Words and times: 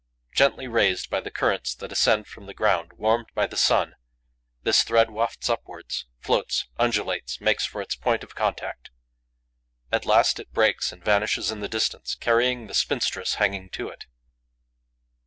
Gently 0.33 0.67
raised 0.67 1.11
by 1.11 1.21
the 1.21 1.29
currents 1.29 1.75
that 1.75 1.91
ascend 1.91 2.25
from 2.25 2.47
the 2.47 2.55
ground 2.55 2.93
warmed 2.93 3.27
by 3.35 3.45
the 3.45 3.55
sun, 3.55 3.93
this 4.63 4.81
thread 4.81 5.11
wafts 5.11 5.47
upwards, 5.47 6.07
floats, 6.17 6.67
undulates, 6.79 7.39
makes 7.39 7.67
for 7.67 7.83
its 7.83 7.95
point 7.95 8.23
of 8.23 8.33
contact. 8.33 8.89
At 9.91 10.07
last, 10.07 10.39
it 10.39 10.51
breaks 10.53 10.91
and 10.91 11.05
vanishes 11.05 11.51
in 11.51 11.59
the 11.59 11.69
distance, 11.69 12.15
carrying 12.15 12.65
the 12.65 12.73
spinstress 12.73 13.35
hanging 13.35 13.69
to 13.73 13.89
it. 13.89 14.05